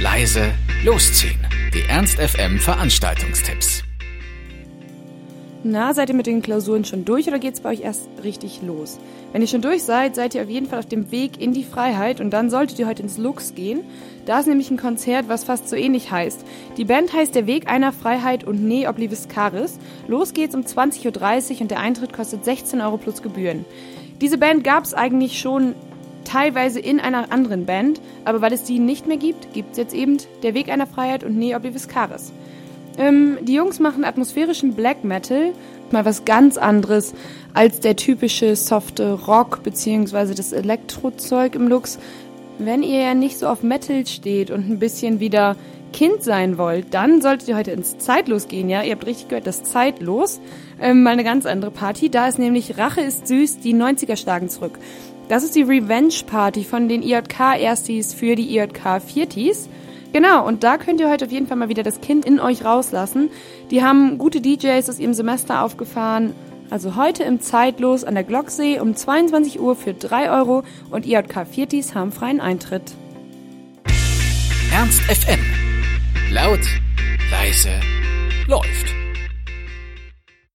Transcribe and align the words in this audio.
leise, 0.00 0.52
losziehen. 0.84 1.44
Die 1.74 1.82
Ernst 1.88 2.18
FM 2.20 2.60
Veranstaltungstipps. 2.60 3.82
Na, 5.64 5.92
seid 5.92 6.08
ihr 6.08 6.14
mit 6.14 6.28
den 6.28 6.40
Klausuren 6.40 6.84
schon 6.84 7.04
durch 7.04 7.26
oder 7.26 7.40
geht's 7.40 7.60
bei 7.60 7.70
euch 7.70 7.80
erst 7.80 8.08
richtig 8.22 8.62
los? 8.62 9.00
Wenn 9.32 9.42
ihr 9.42 9.48
schon 9.48 9.60
durch 9.60 9.82
seid, 9.82 10.14
seid 10.14 10.36
ihr 10.36 10.42
auf 10.42 10.48
jeden 10.48 10.66
Fall 10.66 10.78
auf 10.78 10.86
dem 10.86 11.10
Weg 11.10 11.40
in 11.40 11.52
die 11.52 11.64
Freiheit 11.64 12.20
und 12.20 12.30
dann 12.30 12.48
solltet 12.48 12.78
ihr 12.78 12.86
heute 12.86 13.02
ins 13.02 13.18
Lux 13.18 13.56
gehen. 13.56 13.80
Da 14.24 14.38
ist 14.38 14.46
nämlich 14.46 14.70
ein 14.70 14.76
Konzert, 14.76 15.28
was 15.28 15.42
fast 15.42 15.68
so 15.68 15.74
ähnlich 15.74 16.12
heißt. 16.12 16.44
Die 16.76 16.84
Band 16.84 17.12
heißt 17.12 17.34
Der 17.34 17.48
Weg 17.48 17.68
einer 17.68 17.92
Freiheit 17.92 18.44
und 18.44 18.68
Ne 18.68 18.88
Oblivis 18.88 19.26
Caris. 19.26 19.80
Los 20.06 20.32
geht's 20.32 20.54
um 20.54 20.60
20.30 20.60 21.54
Uhr 21.56 21.60
und 21.62 21.70
der 21.72 21.80
Eintritt 21.80 22.12
kostet 22.12 22.44
16 22.44 22.80
Euro 22.80 22.98
plus 22.98 23.20
Gebühren. 23.20 23.64
Diese 24.20 24.38
Band 24.38 24.62
gab's 24.62 24.94
eigentlich 24.94 25.40
schon 25.40 25.74
teilweise 26.28 26.78
in 26.78 27.00
einer 27.00 27.32
anderen 27.32 27.64
Band, 27.64 28.00
aber 28.24 28.40
weil 28.40 28.52
es 28.52 28.64
die 28.64 28.78
nicht 28.78 29.06
mehr 29.06 29.16
gibt, 29.16 29.52
gibt's 29.54 29.78
jetzt 29.78 29.94
eben 29.94 30.18
Der 30.42 30.54
Weg 30.54 30.68
einer 30.68 30.86
Freiheit 30.86 31.24
und 31.24 31.38
Ne 31.38 31.56
Oblivis 31.56 31.88
Caris. 31.88 32.32
Ähm, 32.98 33.38
die 33.42 33.54
Jungs 33.54 33.78
machen 33.78 34.04
atmosphärischen 34.04 34.74
Black 34.74 35.04
Metal, 35.04 35.52
mal 35.90 36.04
was 36.04 36.24
ganz 36.24 36.58
anderes 36.58 37.14
als 37.54 37.80
der 37.80 37.96
typische 37.96 38.56
softe 38.56 39.14
Rock 39.14 39.62
bzw. 39.62 40.34
das 40.34 40.52
Elektrozeug 40.52 41.54
im 41.54 41.68
Lux. 41.68 41.98
Wenn 42.58 42.82
ihr 42.82 43.00
ja 43.00 43.14
nicht 43.14 43.38
so 43.38 43.46
auf 43.46 43.62
Metal 43.62 44.04
steht 44.06 44.50
und 44.50 44.68
ein 44.68 44.78
bisschen 44.78 45.20
wieder 45.20 45.56
Kind 45.92 46.22
sein 46.22 46.58
wollt, 46.58 46.94
dann 46.94 47.20
solltet 47.20 47.48
ihr 47.48 47.56
heute 47.56 47.70
ins 47.70 47.98
Zeitlos 47.98 48.48
gehen, 48.48 48.68
ja? 48.68 48.82
Ihr 48.82 48.92
habt 48.92 49.06
richtig 49.06 49.28
gehört, 49.28 49.46
das 49.46 49.64
Zeitlos. 49.64 50.40
Ähm, 50.80 51.02
mal 51.02 51.12
eine 51.12 51.24
ganz 51.24 51.46
andere 51.46 51.70
Party. 51.70 52.10
Da 52.10 52.28
ist 52.28 52.38
nämlich 52.38 52.78
Rache 52.78 53.00
ist 53.00 53.26
süß, 53.26 53.60
die 53.60 53.74
90er 53.74 54.16
schlagen 54.16 54.48
zurück. 54.48 54.78
Das 55.28 55.44
ist 55.44 55.54
die 55.54 55.62
Revenge 55.62 56.14
Party 56.26 56.64
von 56.64 56.88
den 56.88 57.02
IJK-Erstis 57.02 58.14
für 58.14 58.34
die 58.34 58.56
IJK-Viertis. 58.56 59.68
Genau, 60.12 60.46
und 60.46 60.64
da 60.64 60.78
könnt 60.78 61.00
ihr 61.00 61.10
heute 61.10 61.26
auf 61.26 61.32
jeden 61.32 61.46
Fall 61.46 61.58
mal 61.58 61.68
wieder 61.68 61.82
das 61.82 62.00
Kind 62.00 62.24
in 62.24 62.40
euch 62.40 62.64
rauslassen. 62.64 63.30
Die 63.70 63.82
haben 63.82 64.16
gute 64.16 64.40
DJs 64.40 64.88
aus 64.88 64.98
ihrem 64.98 65.12
Semester 65.12 65.62
aufgefahren. 65.62 66.34
Also 66.70 66.96
heute 66.96 67.24
im 67.24 67.40
Zeitlos 67.40 68.04
an 68.04 68.14
der 68.14 68.24
Glocksee 68.24 68.80
um 68.80 68.94
22 68.94 69.60
Uhr 69.60 69.76
für 69.76 69.94
3 69.94 70.30
Euro 70.30 70.64
und 70.90 71.06
IJK 71.06 71.46
Viertis 71.46 71.94
haben 71.94 72.12
freien 72.12 72.40
Eintritt. 72.40 72.94
Ernst 74.72 75.00
FM. 75.02 75.67
Laut, 76.30 76.60
leise, 77.30 77.80
läuft. 78.46 79.07